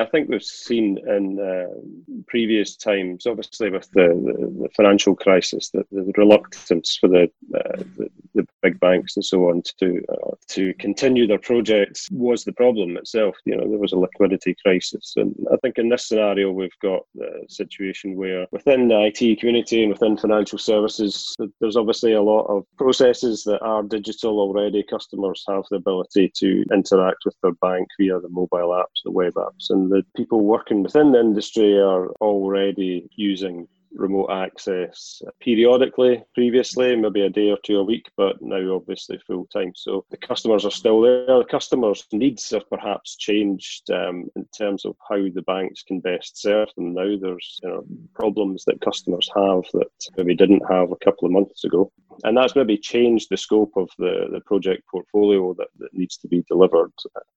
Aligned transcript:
I 0.00 0.04
think 0.04 0.28
we've 0.28 0.40
seen 0.40 0.98
in 1.08 1.40
uh, 1.40 2.20
previous 2.28 2.76
times, 2.76 3.26
obviously 3.26 3.68
with 3.68 3.90
the, 3.90 4.06
the, 4.06 4.62
the 4.62 4.68
financial 4.76 5.16
crisis, 5.16 5.70
that 5.70 5.90
the 5.90 6.12
reluctance 6.16 6.96
for 7.00 7.08
the, 7.08 7.24
uh, 7.52 7.82
the, 7.96 8.08
the 8.34 8.46
big 8.62 8.78
banks 8.78 9.16
and 9.16 9.24
so 9.24 9.48
on 9.48 9.60
to 9.80 10.00
uh, 10.08 10.36
to 10.50 10.72
continue 10.74 11.26
their 11.26 11.40
projects 11.40 12.08
was 12.12 12.44
the 12.44 12.52
problem 12.52 12.96
itself. 12.96 13.36
You 13.44 13.56
know, 13.56 13.68
there 13.68 13.78
was 13.78 13.92
a 13.92 13.98
liquidity 13.98 14.54
crisis, 14.64 15.14
and 15.16 15.34
I 15.52 15.56
think 15.56 15.78
in 15.78 15.88
this 15.88 16.06
scenario 16.06 16.52
we've 16.52 16.78
got 16.80 17.02
a 17.20 17.48
situation 17.48 18.14
where 18.14 18.46
within 18.52 18.86
the 18.86 19.10
IT 19.12 19.40
community 19.40 19.82
and 19.82 19.92
within 19.92 20.16
financial 20.16 20.58
services, 20.58 21.34
there's 21.60 21.76
obviously 21.76 22.12
a 22.12 22.22
lot 22.22 22.44
of 22.44 22.64
processes 22.76 23.42
that 23.44 23.62
are 23.62 23.82
digital 23.82 24.38
already. 24.38 24.84
Customers 24.84 25.42
have 25.48 25.64
the 25.70 25.76
ability 25.78 26.30
to 26.36 26.64
interact 26.72 27.24
with 27.24 27.34
their 27.42 27.54
bank 27.60 27.88
via 27.98 28.20
the 28.20 28.28
mobile 28.28 28.70
apps, 28.70 29.02
the 29.04 29.10
web 29.10 29.34
apps, 29.34 29.70
and 29.70 29.87
the 29.88 30.04
people 30.16 30.40
working 30.40 30.82
within 30.82 31.12
the 31.12 31.20
industry 31.20 31.78
are 31.78 32.08
already 32.20 33.08
using 33.16 33.68
remote 33.92 34.30
access 34.30 35.22
periodically 35.40 36.22
previously, 36.34 36.94
maybe 36.96 37.22
a 37.22 37.30
day 37.30 37.50
or 37.50 37.58
two 37.62 37.78
a 37.78 37.84
week, 37.84 38.10
but 38.16 38.40
now 38.40 38.74
obviously 38.74 39.18
full 39.26 39.46
time. 39.46 39.72
So 39.74 40.04
the 40.10 40.16
customers 40.16 40.64
are 40.64 40.70
still 40.70 41.00
there. 41.00 41.26
The 41.26 41.44
customers' 41.50 42.06
needs 42.12 42.50
have 42.50 42.68
perhaps 42.70 43.16
changed 43.16 43.90
um, 43.90 44.28
in 44.36 44.46
terms 44.56 44.84
of 44.84 44.96
how 45.08 45.16
the 45.16 45.42
banks 45.46 45.82
can 45.82 46.00
best 46.00 46.40
serve 46.40 46.68
them. 46.76 46.94
Now 46.94 47.16
there's 47.20 47.60
you 47.62 47.68
know, 47.68 47.84
problems 48.14 48.64
that 48.66 48.80
customers 48.80 49.28
have 49.34 49.64
that 49.74 49.90
maybe 50.16 50.34
didn't 50.34 50.62
have 50.70 50.92
a 50.92 51.04
couple 51.04 51.26
of 51.26 51.32
months 51.32 51.64
ago. 51.64 51.90
And 52.24 52.36
that's 52.36 52.56
maybe 52.56 52.76
changed 52.76 53.28
the 53.30 53.36
scope 53.36 53.72
of 53.76 53.88
the, 53.98 54.28
the 54.32 54.40
project 54.40 54.82
portfolio 54.90 55.54
that, 55.54 55.68
that 55.78 55.94
needs 55.94 56.16
to 56.18 56.28
be 56.28 56.44
delivered. 56.48 56.92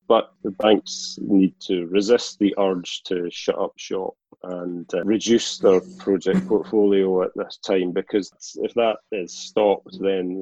But 0.08 0.34
the 0.44 0.52
banks 0.52 1.18
need 1.22 1.54
to 1.68 1.86
resist 1.88 2.40
the 2.40 2.54
urge 2.58 3.04
to 3.04 3.30
shut 3.32 3.58
up 3.58 3.74
shop 3.78 4.16
and 4.44 4.92
uh, 4.94 5.04
reduce 5.04 5.60
their 5.60 5.82
project 6.00 6.48
portfolio 6.48 7.24
at 7.24 7.30
this 7.36 7.58
time 7.58 7.92
because 7.92 8.32
if 8.64 8.74
that 8.74 8.98
is 9.12 9.34
stopped, 9.34 9.98
then 10.00 10.42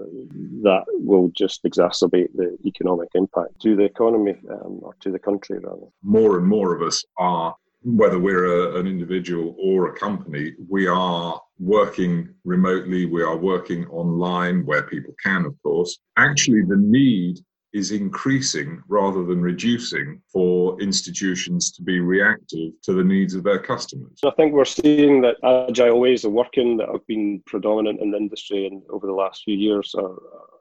that 0.63 0.85
will 0.87 1.29
just 1.35 1.63
exacerbate 1.63 2.29
the 2.35 2.57
economic 2.65 3.09
impact 3.15 3.59
to 3.61 3.75
the 3.75 3.83
economy 3.83 4.35
um, 4.49 4.79
or 4.81 4.95
to 5.01 5.11
the 5.11 5.19
country, 5.19 5.59
rather. 5.59 5.87
More 6.01 6.37
and 6.37 6.47
more 6.47 6.73
of 6.73 6.81
us 6.81 7.03
are, 7.17 7.55
whether 7.83 8.19
we're 8.19 8.45
a, 8.45 8.79
an 8.79 8.87
individual 8.87 9.55
or 9.61 9.87
a 9.87 9.95
company, 9.95 10.53
we 10.69 10.87
are 10.87 11.39
working 11.59 12.29
remotely, 12.45 13.05
we 13.05 13.21
are 13.21 13.37
working 13.37 13.85
online 13.87 14.65
where 14.65 14.83
people 14.83 15.13
can, 15.23 15.45
of 15.45 15.55
course. 15.61 15.99
Actually, 16.17 16.61
the 16.61 16.77
need 16.77 17.39
is 17.73 17.91
increasing 17.91 18.81
rather 18.87 19.23
than 19.23 19.41
reducing 19.41 20.21
for 20.31 20.79
institutions 20.81 21.71
to 21.71 21.83
be 21.83 21.99
reactive 21.99 22.71
to 22.83 22.93
the 22.93 23.03
needs 23.03 23.35
of 23.35 23.43
their 23.43 23.59
customers. 23.59 24.19
I 24.25 24.31
think 24.31 24.53
we're 24.53 24.65
seeing 24.65 25.21
that 25.21 25.37
agile 25.69 25.99
ways 25.99 26.25
of 26.25 26.31
working 26.31 26.77
that 26.77 26.89
have 26.89 27.05
been 27.07 27.41
predominant 27.45 28.01
in 28.01 28.11
the 28.11 28.17
industry 28.17 28.67
and 28.67 28.81
over 28.89 29.05
the 29.05 29.13
last 29.13 29.43
few 29.43 29.55
years 29.55 29.93
are, 29.95 30.15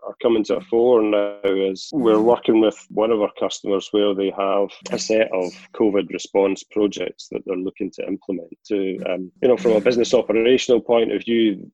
are 0.07 0.17
coming 0.23 0.45
to 0.45 0.57
a 0.57 0.61
fore 0.63 1.03
now 1.03 1.41
as 1.71 1.89
we're 1.93 2.21
working 2.21 2.61
with 2.61 2.79
one 2.91 3.11
of 3.11 3.23
our 3.23 3.33
customers 3.39 3.89
where 3.93 4.15
they 4.15 4.31
have 4.37 4.69
a 4.91 4.99
set 4.99 5.31
of 5.33 5.53
COVID 5.75 6.11
response 6.11 6.63
projects 6.63 7.29
that 7.31 7.43
they're 7.47 7.57
looking 7.57 7.91
to 7.93 8.07
implement 8.07 8.53
to, 8.67 8.99
um, 9.09 9.33
you 9.43 9.49
know, 9.49 9.57
from 9.57 9.73
a 9.73 9.81
business 9.81 10.15
operational 10.15 10.81
point 10.81 11.13
of 11.13 11.25
view, 11.25 11.71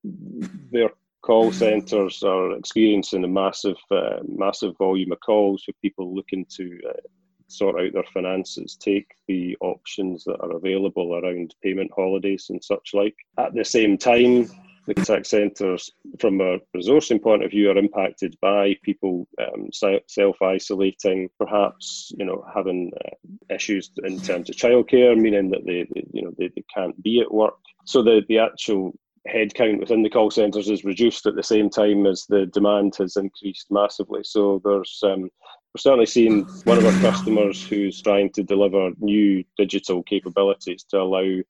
they're 0.70 0.90
call 1.24 1.50
centres 1.52 2.22
are 2.22 2.52
experiencing 2.52 3.24
a 3.24 3.28
massive, 3.28 3.78
uh, 3.90 4.18
massive 4.28 4.76
volume 4.76 5.12
of 5.12 5.20
calls 5.20 5.64
for 5.64 5.72
people 5.80 6.14
looking 6.14 6.44
to 6.56 6.78
uh, 6.86 7.00
sort 7.48 7.80
out 7.80 7.92
their 7.94 8.04
finances, 8.12 8.76
take 8.78 9.06
the 9.26 9.56
options 9.60 10.24
that 10.24 10.38
are 10.40 10.54
available 10.54 11.14
around 11.14 11.54
payment 11.62 11.90
holidays 11.96 12.46
and 12.50 12.62
such 12.62 12.90
like. 12.92 13.16
At 13.38 13.54
the 13.54 13.64
same 13.64 13.96
time, 13.96 14.50
the 14.86 14.92
contact 14.94 15.26
centres, 15.26 15.90
from 16.20 16.42
a 16.42 16.58
resourcing 16.76 17.22
point 17.22 17.42
of 17.42 17.50
view, 17.50 17.70
are 17.70 17.78
impacted 17.78 18.36
by 18.42 18.76
people 18.82 19.26
um, 19.38 19.70
self-isolating, 19.72 21.30
perhaps 21.38 22.12
you 22.18 22.26
know 22.26 22.44
having 22.54 22.92
uh, 23.02 23.54
issues 23.54 23.90
in 24.04 24.20
terms 24.20 24.50
of 24.50 24.56
childcare, 24.56 25.16
meaning 25.18 25.48
that 25.50 25.64
they, 25.64 25.86
they 25.94 26.04
you 26.12 26.22
know 26.22 26.34
they, 26.36 26.48
they 26.48 26.64
can't 26.74 27.02
be 27.02 27.20
at 27.20 27.32
work. 27.32 27.54
So 27.86 28.02
the 28.02 28.22
the 28.28 28.40
actual 28.40 28.94
headcount 29.28 29.80
within 29.80 30.02
the 30.02 30.10
call 30.10 30.30
centres 30.30 30.68
is 30.68 30.84
reduced 30.84 31.26
at 31.26 31.34
the 31.34 31.42
same 31.42 31.70
time 31.70 32.06
as 32.06 32.24
the 32.28 32.46
demand 32.46 32.94
has 32.98 33.16
increased 33.16 33.66
massively. 33.70 34.20
So 34.22 34.60
there's 34.64 35.00
um, 35.02 35.22
we're 35.22 35.78
certainly 35.78 36.06
seeing 36.06 36.44
one 36.64 36.78
of 36.78 36.84
our 36.84 37.10
customers 37.10 37.66
who's 37.66 38.00
trying 38.00 38.30
to 38.30 38.42
deliver 38.42 38.90
new 39.00 39.42
digital 39.56 40.02
capabilities 40.04 40.84
to 40.90 41.00
allow 41.00 41.40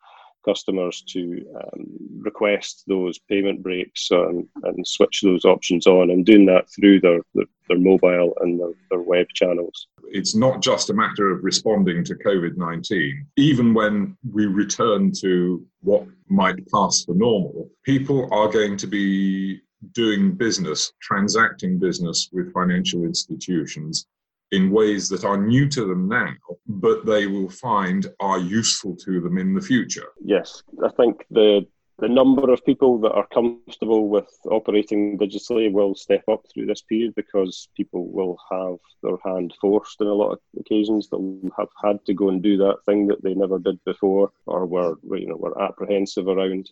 customers 0.44 1.02
to 1.08 1.44
um, 1.56 1.86
request 2.20 2.84
those 2.86 3.18
payment 3.18 3.62
breaks 3.62 4.10
and, 4.10 4.46
and, 4.64 4.86
switch 4.86 5.22
those 5.22 5.44
options 5.44 5.86
on 5.86 6.10
and 6.10 6.26
doing 6.26 6.46
that 6.46 6.66
through 6.70 7.00
their, 7.00 7.20
their, 7.34 7.46
their 7.68 7.78
mobile 7.78 8.34
and 8.40 8.60
their, 8.60 8.72
their, 8.90 9.00
web 9.00 9.26
channels. 9.34 9.88
It's 10.08 10.34
not 10.34 10.62
just 10.62 10.90
a 10.90 10.94
matter 10.94 11.30
of 11.30 11.42
responding 11.42 12.04
to 12.04 12.14
COVID 12.14 12.56
19. 12.56 13.26
Even 13.36 13.74
when 13.74 14.16
we 14.32 14.46
return 14.46 15.12
to 15.20 15.64
what 15.80 16.06
might 16.28 16.66
pass 16.68 17.04
for 17.04 17.14
normal, 17.14 17.70
people 17.84 18.28
are 18.32 18.48
going 18.48 18.76
to 18.78 18.86
be 18.86 19.60
doing 19.92 20.32
business, 20.32 20.92
transacting 21.02 21.78
business 21.78 22.30
with 22.32 22.52
financial 22.52 23.04
institutions 23.04 24.06
in 24.54 24.70
ways 24.70 25.08
that 25.08 25.24
are 25.24 25.36
new 25.36 25.68
to 25.68 25.84
them 25.84 26.08
now, 26.08 26.32
but 26.66 27.04
they 27.04 27.26
will 27.26 27.50
find 27.50 28.06
are 28.20 28.38
useful 28.38 28.96
to 28.96 29.20
them 29.20 29.38
in 29.38 29.54
the 29.54 29.60
future. 29.60 30.08
Yes, 30.24 30.62
I 30.82 30.90
think 30.90 31.26
the 31.30 31.66
the 31.98 32.08
number 32.08 32.52
of 32.52 32.64
people 32.66 32.98
that 32.98 33.12
are 33.12 33.26
comfortable 33.32 34.08
with 34.08 34.28
operating 34.50 35.16
digitally 35.16 35.70
will 35.70 35.94
step 35.94 36.24
up 36.28 36.44
through 36.52 36.66
this 36.66 36.82
period 36.82 37.14
because 37.14 37.68
people 37.76 38.08
will 38.08 38.36
have 38.50 38.78
their 39.02 39.16
hand 39.24 39.54
forced 39.60 40.00
in 40.00 40.08
a 40.08 40.12
lot 40.12 40.32
of 40.32 40.38
occasions. 40.58 41.08
They'll 41.08 41.38
have 41.56 41.68
had 41.82 42.04
to 42.06 42.14
go 42.14 42.30
and 42.30 42.42
do 42.42 42.56
that 42.56 42.78
thing 42.84 43.06
that 43.06 43.22
they 43.22 43.34
never 43.34 43.60
did 43.60 43.78
before 43.84 44.32
or 44.46 44.66
were 44.66 44.96
you 45.04 45.28
know 45.28 45.36
were 45.36 45.60
apprehensive 45.62 46.26
around. 46.26 46.70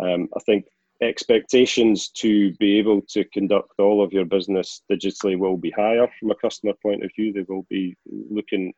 Um, 0.00 0.28
I 0.36 0.40
think 0.40 0.66
expectations 1.02 2.08
to 2.08 2.52
be 2.54 2.78
able 2.78 3.02
to 3.02 3.24
conduct 3.26 3.72
all 3.78 4.02
of 4.02 4.12
your 4.12 4.24
business 4.24 4.82
digitally 4.90 5.38
will 5.38 5.56
be 5.56 5.70
higher 5.70 6.08
from 6.18 6.30
a 6.30 6.36
customer 6.36 6.72
point 6.82 7.04
of 7.04 7.10
view. 7.16 7.32
They 7.32 7.44
will 7.48 7.66
be 7.68 7.96
looking 8.06 8.72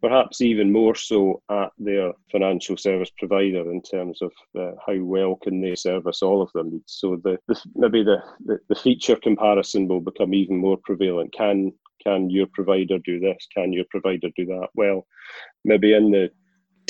perhaps 0.00 0.40
even 0.40 0.70
more 0.72 0.94
so 0.94 1.42
at 1.50 1.72
their 1.78 2.12
financial 2.30 2.76
service 2.76 3.10
provider 3.18 3.70
in 3.72 3.82
terms 3.82 4.22
of 4.22 4.32
uh, 4.58 4.72
how 4.86 4.96
well 4.98 5.36
can 5.36 5.60
they 5.60 5.74
service 5.74 6.22
all 6.22 6.40
of 6.40 6.50
their 6.54 6.64
needs. 6.64 6.84
So 6.86 7.20
the, 7.24 7.38
the 7.48 7.60
maybe 7.74 8.04
the, 8.04 8.22
the, 8.44 8.58
the 8.68 8.76
feature 8.76 9.16
comparison 9.16 9.88
will 9.88 10.00
become 10.00 10.34
even 10.34 10.56
more 10.56 10.78
prevalent. 10.84 11.32
Can 11.32 11.72
can 12.02 12.30
your 12.30 12.46
provider 12.46 12.98
do 13.00 13.18
this? 13.18 13.48
Can 13.52 13.72
your 13.72 13.84
provider 13.90 14.28
do 14.36 14.46
that? 14.46 14.68
Well, 14.74 15.04
maybe 15.64 15.94
in 15.94 16.12
the 16.12 16.30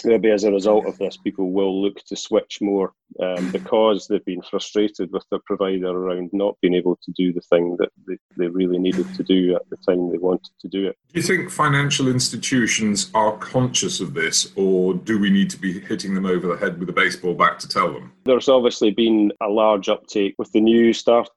maybe 0.05 0.31
as 0.31 0.45
a 0.45 0.53
result 0.53 0.87
of 0.87 0.99
this, 0.99 1.17
people 1.17 1.51
will 1.51 1.83
look 1.83 2.03
to 2.07 2.17
switch 2.17 2.59
more 2.61 2.93
um, 3.23 3.51
because 3.51 4.07
they've 4.07 4.25
been 4.25 4.43
frustrated 4.43 5.11
with 5.13 5.25
their 5.31 5.41
provider 5.47 5.89
around 5.89 6.31
not 6.33 6.57
being 6.61 6.75
able 6.75 6.99
to 7.03 7.13
do 7.13 7.33
the 7.33 7.41
thing 7.41 7.77
that 7.79 7.91
they, 8.07 8.17
they 8.37 8.49
really 8.49 8.79
needed 8.79 9.07
to 9.15 9.23
do 9.23 9.55
at 9.55 9.69
the 9.71 9.77
time 9.77 10.11
they 10.11 10.19
wanted 10.19 10.51
to 10.61 10.69
do 10.69 10.89
it. 10.89 10.97
Do 11.13 11.21
you 11.21 11.27
think 11.27 11.51
financial 11.51 12.09
institutions 12.09 13.11
are 13.15 13.37
conscious 13.39 14.01
of 14.01 14.15
this, 14.15 14.53
or 14.57 14.95
do 14.95 15.19
we 15.19 15.31
need 15.31 15.51
to 15.51 15.59
be 15.59 15.81
hitting 15.81 16.15
them 16.15 16.27
over 16.27 16.47
the 16.47 16.57
head 16.57 16.79
with 16.79 16.89
a 16.91 16.93
baseball 16.93 17.35
bat 17.35 17.59
to 17.61 17.69
tell 17.69 17.93
them? 17.93 18.13
There's 18.25 18.49
obviously 18.49 18.91
been 18.91 19.33
a 19.41 19.49
large 19.49 19.89
uptake 19.89 20.35
with 20.39 20.53
the 20.53 20.61
new 20.61 20.93
startup 20.93 21.33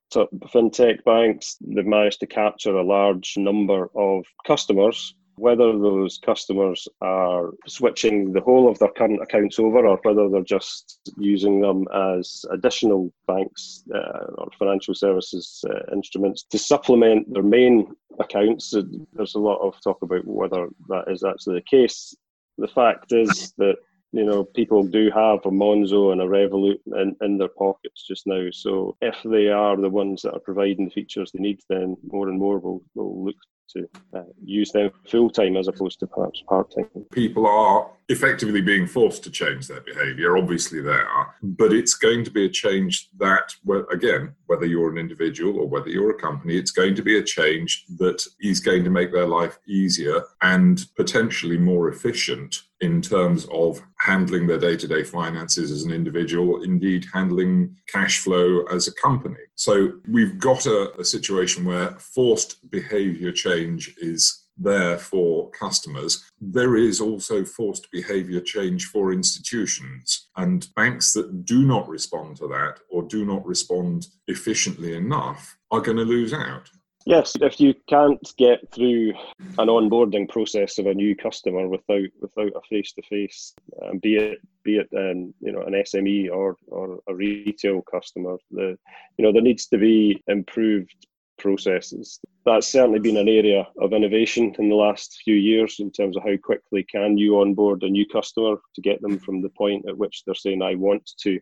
fintech 0.54 1.04
banks. 1.04 1.58
They've 1.62 1.86
managed 1.86 2.20
to 2.20 2.28
capture 2.28 2.76
a 2.76 2.84
large 2.84 3.36
number 3.38 3.90
of 3.96 4.26
customers 4.46 5.16
whether 5.36 5.72
those 5.72 6.20
customers 6.24 6.88
are 7.02 7.52
switching 7.68 8.32
the 8.32 8.42
whole 8.42 8.70
of 8.70 8.78
their 8.80 8.92
current 8.92 9.22
accounts 9.22 9.60
over 9.60 9.88
or 9.88 10.00
whether 10.04 10.30
they're 10.30 10.42
just 10.42 11.00
using 11.18 11.62
them 11.62 11.86
as 11.94 12.46
additional 12.52 13.12
banks 13.28 13.84
uh, 13.94 14.26
or 14.38 14.50
financial 14.58 14.94
services 14.94 15.64
uh, 15.70 15.94
instruments 15.94 16.44
to 16.44 16.58
supplement 16.58 17.32
their 17.34 17.44
main 17.44 17.88
accounts. 18.20 18.74
There's 19.14 19.36
a 19.36 19.40
lot 19.40 19.60
of 19.60 19.82
talk 19.82 20.02
about 20.02 20.26
whether 20.26 20.68
that 20.90 21.06
is 21.08 21.24
actually 21.24 21.56
the 21.56 21.78
case. 21.78 22.16
The 22.58 22.68
fact 22.68 23.12
is 23.12 23.54
that 23.58 23.78
you 24.14 24.26
know, 24.26 24.44
people 24.44 24.84
do 24.84 25.10
have 25.12 25.40
a 25.46 25.52
Monzo 25.52 26.12
and 26.12 26.22
a 26.22 26.26
Revolut 26.26 26.80
in, 26.88 27.16
in 27.22 27.38
their 27.38 27.48
pockets 27.48 28.06
just 28.06 28.28
now. 28.28 28.48
So 28.52 28.98
if 29.02 29.16
they 29.24 29.48
are 29.48 29.78
the 29.78 29.90
ones 29.90 30.24
that 30.24 30.34
are 30.34 30.40
providing 30.40 30.86
the 30.86 30.92
features 30.92 31.32
they 31.32 31.40
need, 31.40 31.62
then 31.70 31.96
more 32.12 32.28
and 32.28 32.38
more 32.38 32.60
will, 32.60 32.84
will 32.94 33.26
look 33.26 33.38
to 33.74 33.90
uh, 34.16 34.24
use 34.44 34.72
them 34.72 34.92
full 35.10 35.30
time 35.30 35.58
as 35.58 35.68
opposed 35.68 36.00
to 36.00 36.08
perhaps 36.08 36.44
part 36.48 36.74
time. 36.74 37.06
People 37.12 37.48
are 37.48 37.90
effectively 38.10 38.62
being 38.62 38.86
forced 38.86 39.24
to 39.24 39.32
change 39.32 39.68
their 39.68 39.82
behaviour. 39.82 40.38
Obviously, 40.38 40.82
they 40.82 40.92
are, 40.92 41.36
but 41.42 41.72
it's 41.72 41.94
going 41.94 42.24
to 42.24 42.32
be 42.32 42.46
a 42.46 42.50
change 42.50 43.10
that, 43.20 43.56
well, 43.64 43.86
again, 43.92 44.36
whether 44.48 44.66
you're 44.66 44.92
an 44.92 44.98
individual 44.98 45.60
or 45.60 45.68
whether 45.68 45.90
you're 45.90 46.12
a 46.12 46.20
company, 46.20 46.58
it's 46.58 46.72
going 46.72 46.96
to 46.96 47.02
be 47.02 47.18
a 47.18 47.24
change 47.24 47.86
that 47.98 48.26
is 48.42 48.60
going 48.60 48.84
to 48.84 48.90
make 48.90 49.12
their 49.12 49.28
life 49.28 49.60
easier 49.68 50.24
and 50.42 50.86
potentially 50.96 51.58
more 51.58 51.90
efficient 51.90 52.64
in 52.82 53.02
terms 53.02 53.48
of 53.52 53.82
handling 54.00 54.48
their 54.48 54.58
day 54.58 54.76
to 54.76 54.88
day 54.88 55.04
finances 55.04 55.72
as 55.72 55.84
an 55.84 55.92
individual, 55.92 56.64
indeed 56.64 57.06
handling 57.14 57.76
cash 57.88 58.20
flow 58.20 58.64
as 58.72 58.88
a 58.88 58.94
company. 58.94 59.40
So 59.56 59.94
we've 60.08 60.40
got 60.40 60.66
a, 60.66 60.92
a 61.00 61.06
situation 61.06 61.64
where 61.64 61.92
forced 62.00 62.70
behavior 62.72 63.32
change 63.32 63.94
is 64.02 64.42
there 64.58 64.98
for 64.98 65.50
customers. 65.52 66.24
There 66.40 66.76
is 66.76 67.02
also 67.02 67.46
forced 67.46 67.92
behavior 67.92 68.42
change 68.42 68.86
for 68.86 69.14
institutions. 69.14 70.30
And 70.36 70.68
banks 70.76 71.14
that 71.14 71.46
do 71.46 71.66
not 71.66 71.88
respond 71.88 72.38
to 72.38 72.48
that 72.48 72.80
or 72.90 73.04
do 73.04 73.26
not 73.26 73.46
respond 73.46 74.08
efficiently 74.28 74.96
enough 74.96 75.58
are 75.72 75.82
going 75.82 75.98
to 75.98 76.04
lose 76.04 76.34
out. 76.34 76.70
Yes, 77.06 77.36
if 77.42 77.60
you 77.60 77.74
can't 77.90 78.22
get 78.38 78.60
through 78.72 79.14
an 79.58 79.68
onboarding 79.68 80.30
process 80.30 80.78
of 80.78 80.86
a 80.86 80.94
new 80.94 81.16
customer 81.16 81.68
without 81.68 82.08
without 82.20 82.52
a 82.56 82.62
face 82.70 82.94
to 82.94 83.02
face, 83.04 83.54
be 84.02 84.18
it 84.18 84.40
be 84.64 84.78
it 84.78 84.90
um, 84.96 85.34
you 85.40 85.52
know 85.52 85.62
an 85.62 85.74
SME 85.74 86.32
or 86.32 86.58
or 86.68 87.00
a 87.08 87.14
retail 87.14 87.82
customer, 87.82 88.38
the 88.52 88.78
you 89.18 89.26
know 89.26 89.34
there 89.34 89.42
needs 89.42 89.66
to 89.68 89.78
be 89.78 90.22
improved 90.28 91.08
processes. 91.40 92.20
That's 92.46 92.68
certainly 92.68 93.00
been 93.00 93.18
an 93.18 93.28
area 93.28 93.68
of 93.80 93.94
innovation 93.94 94.54
in 94.60 94.70
the 94.70 94.76
last 94.76 95.22
few 95.24 95.36
years 95.36 95.78
in 95.80 95.92
terms 95.92 96.16
of 96.16 96.24
how 96.24 96.38
quickly 96.38 96.84
can 96.84 97.18
you 97.18 97.40
onboard 97.40 97.82
a 97.82 97.90
new 97.90 98.06
customer 98.08 98.58
to 98.76 98.82
get 98.82 99.02
them 99.02 99.18
from 99.18 99.42
the 99.42 99.50
point 99.50 99.88
at 99.90 99.98
which 99.98 100.24
they're 100.24 100.36
saying 100.36 100.62
I 100.62 100.76
want 100.76 101.10
to 101.22 101.40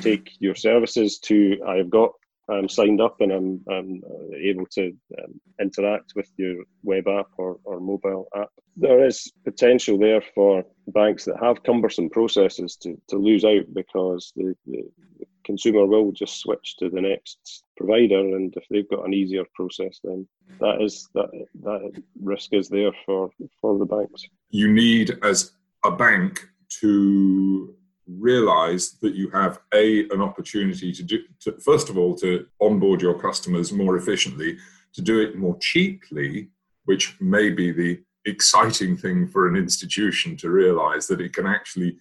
take 0.00 0.30
your 0.40 0.56
services 0.56 1.18
to 1.20 1.58
I've 1.66 1.90
got 1.90 2.10
I'm 2.48 2.68
signed 2.68 3.00
up 3.00 3.20
and 3.20 3.32
I'm, 3.32 3.60
I'm 3.70 4.02
uh, 4.08 4.36
able 4.40 4.66
to 4.72 4.92
um, 5.18 5.40
interact 5.60 6.12
with 6.14 6.30
your 6.36 6.64
web 6.82 7.08
app 7.08 7.26
or, 7.38 7.58
or 7.64 7.80
mobile 7.80 8.28
app. 8.36 8.50
There 8.76 9.04
is 9.04 9.32
potential 9.44 9.98
there 9.98 10.22
for 10.34 10.64
banks 10.88 11.24
that 11.24 11.42
have 11.42 11.62
cumbersome 11.64 12.10
processes 12.10 12.76
to, 12.82 13.00
to 13.08 13.16
lose 13.16 13.44
out 13.44 13.64
because 13.74 14.32
the, 14.36 14.54
the, 14.66 14.82
the 15.18 15.26
consumer 15.44 15.86
will 15.86 16.12
just 16.12 16.40
switch 16.40 16.76
to 16.78 16.90
the 16.90 17.00
next 17.00 17.64
provider 17.76 18.18
and 18.18 18.54
if 18.56 18.64
they've 18.68 18.90
got 18.90 19.06
an 19.06 19.14
easier 19.14 19.44
process 19.54 20.00
then 20.02 20.26
that 20.60 20.82
is 20.82 21.08
that 21.14 21.30
that 21.62 22.02
risk 22.20 22.52
is 22.52 22.68
there 22.68 22.90
for 23.06 23.30
for 23.60 23.78
the 23.78 23.84
banks 23.84 24.24
you 24.50 24.70
need 24.72 25.16
as 25.22 25.52
a 25.84 25.90
bank 25.90 26.48
to 26.68 27.74
realize 28.06 28.92
that 29.02 29.14
you 29.14 29.28
have 29.30 29.58
a 29.74 30.08
an 30.10 30.20
opportunity 30.20 30.92
to 30.92 31.02
do 31.02 31.18
to, 31.40 31.52
first 31.60 31.88
of 31.88 31.98
all 31.98 32.14
to 32.14 32.46
onboard 32.60 33.02
your 33.02 33.18
customers 33.18 33.72
more 33.72 33.96
efficiently 33.96 34.56
to 34.92 35.02
do 35.02 35.20
it 35.20 35.36
more 35.36 35.56
cheaply 35.60 36.48
which 36.84 37.20
may 37.20 37.50
be 37.50 37.72
the 37.72 38.00
exciting 38.26 38.96
thing 38.96 39.26
for 39.26 39.48
an 39.48 39.56
institution 39.56 40.36
to 40.36 40.50
realize 40.50 41.06
that 41.06 41.20
it 41.20 41.32
can 41.32 41.46
actually 41.46 41.96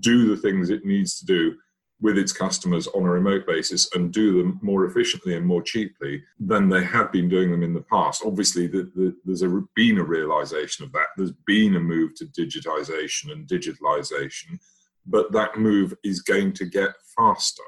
do 0.00 0.28
the 0.34 0.40
things 0.40 0.70
it 0.70 0.84
needs 0.84 1.18
to 1.18 1.26
do 1.26 1.54
with 2.00 2.18
its 2.18 2.32
customers 2.32 2.86
on 2.88 3.04
a 3.04 3.10
remote 3.10 3.46
basis 3.46 3.88
and 3.94 4.12
do 4.12 4.36
them 4.36 4.58
more 4.62 4.84
efficiently 4.84 5.36
and 5.36 5.46
more 5.46 5.62
cheaply 5.62 6.22
than 6.38 6.68
they 6.68 6.84
have 6.84 7.10
been 7.12 7.28
doing 7.28 7.50
them 7.50 7.62
in 7.62 7.72
the 7.72 7.80
past. 7.82 8.22
Obviously, 8.26 8.66
the, 8.66 8.90
the, 8.94 9.16
there's 9.24 9.42
a, 9.42 9.62
been 9.74 9.98
a 9.98 10.04
realization 10.04 10.84
of 10.84 10.92
that. 10.92 11.06
There's 11.16 11.32
been 11.46 11.76
a 11.76 11.80
move 11.80 12.14
to 12.16 12.26
digitization 12.26 13.32
and 13.32 13.46
digitalization 13.46 14.58
but 15.06 15.32
that 15.32 15.58
move 15.58 15.94
is 16.02 16.22
going 16.22 16.52
to 16.54 16.64
get 16.64 16.90
faster. 17.16 17.62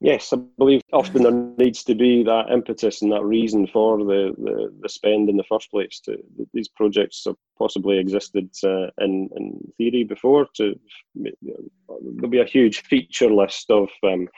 Yes, 0.00 0.32
I 0.32 0.36
believe 0.36 0.82
often 0.92 1.24
there 1.24 1.32
needs 1.32 1.82
to 1.84 1.94
be 1.94 2.22
that 2.22 2.50
impetus 2.52 3.02
and 3.02 3.10
that 3.10 3.24
reason 3.24 3.66
for 3.66 3.98
the, 3.98 4.32
the, 4.38 4.72
the 4.80 4.88
spend 4.88 5.28
in 5.28 5.36
the 5.36 5.44
first 5.48 5.72
place. 5.72 6.00
To 6.04 6.16
these 6.54 6.68
projects 6.68 7.24
have 7.26 7.34
possibly 7.58 7.98
existed 7.98 8.48
uh, 8.62 8.90
in 8.98 9.28
in 9.36 9.72
theory 9.76 10.04
before. 10.04 10.46
To 10.56 10.78
there'll 11.16 12.30
be 12.30 12.40
a 12.40 12.44
huge 12.44 12.82
feature 12.82 13.30
list 13.30 13.72
of 13.72 13.88
um, 14.04 14.28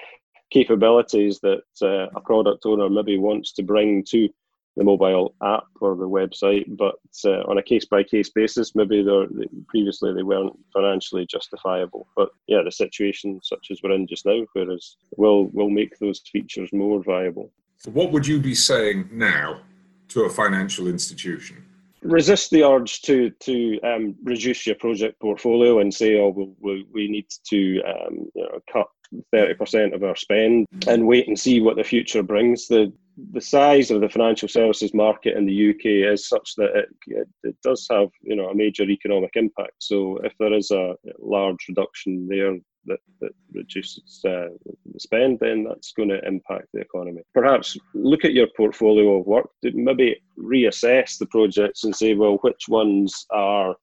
capabilities 0.50 1.40
that 1.40 1.64
uh, 1.82 2.08
a 2.16 2.20
product 2.22 2.64
owner 2.64 2.88
maybe 2.88 3.18
wants 3.18 3.52
to 3.52 3.62
bring 3.62 4.02
to 4.04 4.30
the 4.76 4.84
mobile 4.84 5.34
app 5.42 5.64
or 5.80 5.96
the 5.96 6.08
website, 6.08 6.64
but 6.68 6.96
uh, 7.24 7.42
on 7.48 7.58
a 7.58 7.62
case 7.62 7.84
by 7.84 8.02
case 8.02 8.30
basis, 8.30 8.74
maybe 8.74 9.02
they're, 9.02 9.26
previously 9.68 10.12
they 10.14 10.22
weren't 10.22 10.56
financially 10.72 11.26
justifiable. 11.26 12.06
But 12.16 12.30
yeah, 12.46 12.62
the 12.64 12.70
situation 12.70 13.40
such 13.42 13.68
as 13.70 13.80
we're 13.82 13.92
in 13.92 14.06
just 14.06 14.26
now, 14.26 14.44
whereas 14.52 14.96
will 15.16 15.46
will 15.48 15.70
make 15.70 15.98
those 15.98 16.20
features 16.32 16.72
more 16.72 17.02
viable. 17.02 17.50
So, 17.78 17.90
what 17.90 18.12
would 18.12 18.26
you 18.26 18.38
be 18.38 18.54
saying 18.54 19.08
now 19.12 19.60
to 20.08 20.24
a 20.24 20.30
financial 20.30 20.86
institution? 20.86 21.64
Resist 22.02 22.50
the 22.50 22.62
urge 22.62 23.02
to 23.02 23.30
to 23.30 23.80
um, 23.82 24.14
reduce 24.22 24.66
your 24.66 24.76
project 24.76 25.20
portfolio 25.20 25.80
and 25.80 25.92
say, 25.92 26.18
"Oh, 26.18 26.54
we, 26.60 26.86
we 26.92 27.08
need 27.08 27.26
to 27.48 27.82
um, 27.82 28.30
you 28.34 28.42
know, 28.42 28.60
cut 28.72 28.86
30% 29.34 29.94
of 29.94 30.02
our 30.02 30.16
spend 30.16 30.66
and 30.86 31.06
wait 31.06 31.28
and 31.28 31.38
see 31.38 31.60
what 31.60 31.76
the 31.76 31.84
future 31.84 32.22
brings. 32.22 32.68
The 32.68 32.92
the 33.32 33.40
size 33.40 33.90
of 33.90 34.00
the 34.00 34.08
financial 34.08 34.48
services 34.48 34.94
market 34.94 35.36
in 35.36 35.46
the 35.46 35.70
UK 35.70 36.12
is 36.12 36.28
such 36.28 36.54
that 36.56 36.70
it, 36.74 36.88
it, 37.06 37.28
it, 37.42 37.56
does 37.62 37.86
have 37.90 38.08
you 38.22 38.36
know 38.36 38.48
a 38.48 38.54
major 38.54 38.84
economic 38.84 39.30
impact. 39.34 39.74
So 39.78 40.18
if 40.18 40.32
there 40.38 40.52
is 40.52 40.70
a 40.70 40.94
large 41.18 41.66
reduction 41.68 42.26
there 42.28 42.56
that, 42.86 42.98
that 43.20 43.32
reduces 43.52 44.22
uh, 44.26 44.48
the 44.92 45.00
spend, 45.00 45.38
then 45.40 45.64
that's 45.64 45.92
going 45.92 46.08
to 46.08 46.26
impact 46.26 46.68
the 46.72 46.80
economy. 46.80 47.22
Perhaps 47.34 47.76
look 47.94 48.24
at 48.24 48.32
your 48.32 48.48
portfolio 48.56 49.20
of 49.20 49.26
work, 49.26 49.50
maybe 49.62 50.16
reassess 50.38 51.18
the 51.18 51.26
projects 51.26 51.84
and 51.84 51.94
say, 51.94 52.14
well, 52.14 52.38
which 52.42 52.68
ones 52.68 53.26
are 53.30 53.74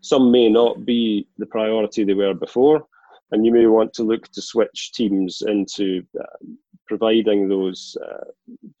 some 0.00 0.30
may 0.30 0.48
not 0.48 0.84
be 0.84 1.26
the 1.38 1.46
priority 1.46 2.04
they 2.04 2.14
were 2.14 2.34
before 2.34 2.86
and 3.32 3.44
you 3.44 3.52
may 3.52 3.66
want 3.66 3.92
to 3.94 4.02
look 4.02 4.28
to 4.28 4.40
switch 4.42 4.92
teams 4.94 5.42
into 5.46 6.02
uh, 6.18 6.46
providing 6.86 7.48
those 7.48 7.96
uh, 8.02 8.24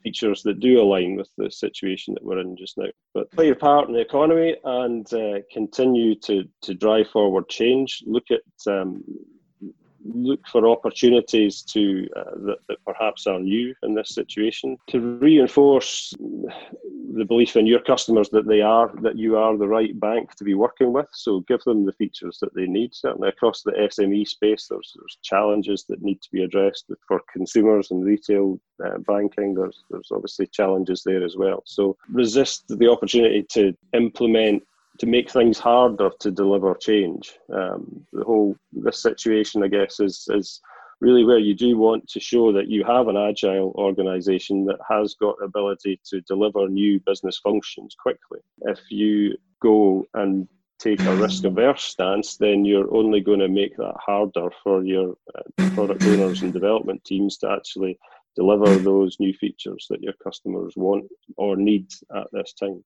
features 0.02 0.42
that 0.42 0.60
do 0.60 0.80
align 0.80 1.16
with 1.16 1.28
the 1.36 1.50
situation 1.50 2.14
that 2.14 2.24
we're 2.24 2.38
in 2.38 2.56
just 2.56 2.78
now. 2.78 2.88
But 3.14 3.30
play 3.32 3.46
your 3.46 3.54
part 3.54 3.88
in 3.88 3.94
the 3.94 4.00
economy 4.00 4.56
and 4.64 5.12
uh, 5.12 5.40
continue 5.52 6.14
to, 6.20 6.44
to 6.62 6.74
drive 6.74 7.08
forward 7.08 7.48
change. 7.48 8.02
Look 8.06 8.24
at 8.30 8.72
um, 8.72 9.02
look 10.14 10.46
for 10.48 10.68
opportunities 10.68 11.62
to 11.62 12.08
uh, 12.16 12.36
that, 12.46 12.58
that 12.68 12.78
perhaps 12.86 13.26
are 13.26 13.40
new 13.40 13.74
in 13.82 13.94
this 13.94 14.10
situation 14.10 14.76
to 14.88 15.18
reinforce 15.18 16.14
the 16.18 17.24
belief 17.24 17.56
in 17.56 17.66
your 17.66 17.80
customers 17.80 18.28
that 18.30 18.46
they 18.46 18.60
are 18.60 18.92
that 19.02 19.16
you 19.16 19.36
are 19.36 19.56
the 19.56 19.66
right 19.66 19.98
bank 19.98 20.34
to 20.36 20.44
be 20.44 20.54
working 20.54 20.92
with. 20.92 21.06
So 21.12 21.40
give 21.40 21.62
them 21.64 21.86
the 21.86 21.92
features 21.92 22.38
that 22.40 22.54
they 22.54 22.66
need. 22.66 22.94
Certainly 22.94 23.28
across 23.28 23.62
the 23.62 23.72
sme 23.72 24.26
space 24.26 24.66
there's, 24.68 24.92
there's 24.96 25.18
challenges 25.22 25.84
that 25.88 26.02
need 26.02 26.20
to 26.22 26.30
be 26.32 26.42
addressed 26.42 26.90
for 27.06 27.20
consumers 27.32 27.90
and 27.90 28.04
retail 28.04 28.60
uh, 28.84 28.98
banking. 29.06 29.54
There's 29.54 29.84
there's 29.90 30.10
obviously 30.12 30.46
challenges 30.48 31.02
there 31.04 31.24
as 31.24 31.36
well. 31.36 31.62
So 31.66 31.96
resist 32.12 32.64
the 32.68 32.90
opportunity 32.90 33.44
to 33.50 33.74
implement 33.92 34.62
to 34.98 35.06
make 35.06 35.30
things 35.30 35.58
harder 35.58 36.10
to 36.20 36.30
deliver 36.30 36.74
change. 36.74 37.38
Um, 37.52 38.06
the 38.12 38.24
whole 38.24 38.56
this 38.72 39.02
situation, 39.02 39.62
I 39.62 39.68
guess, 39.68 40.00
is 40.00 40.26
is 40.30 40.60
really 41.00 41.24
where 41.24 41.38
you 41.38 41.54
do 41.54 41.78
want 41.78 42.08
to 42.08 42.20
show 42.20 42.52
that 42.52 42.68
you 42.68 42.84
have 42.84 43.06
an 43.08 43.16
agile 43.16 43.72
organization 43.76 44.64
that 44.64 44.78
has 44.88 45.14
got 45.14 45.36
ability 45.42 46.00
to 46.04 46.20
deliver 46.22 46.68
new 46.68 47.00
business 47.06 47.38
functions 47.38 47.94
quickly. 48.00 48.40
If 48.62 48.80
you 48.90 49.36
go 49.62 50.04
and 50.14 50.48
take 50.78 51.00
a 51.00 51.16
risk 51.16 51.44
averse 51.44 51.82
stance, 51.82 52.36
then 52.36 52.64
you're 52.64 52.92
only 52.94 53.20
going 53.20 53.40
to 53.40 53.48
make 53.48 53.76
that 53.76 53.94
harder 54.04 54.50
for 54.62 54.84
your 54.84 55.14
uh, 55.36 55.70
product 55.70 56.04
owners 56.04 56.42
and 56.42 56.52
development 56.52 57.04
teams 57.04 57.36
to 57.38 57.50
actually 57.50 57.98
deliver 58.36 58.76
those 58.76 59.18
new 59.18 59.32
features 59.34 59.86
that 59.90 60.02
your 60.02 60.14
customers 60.22 60.74
want 60.76 61.04
or 61.36 61.56
need 61.56 61.90
at 62.14 62.28
this 62.32 62.52
time. 62.52 62.82